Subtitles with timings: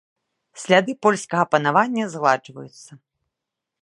[0.61, 2.91] Сляды польскага панавання згладжваюцца.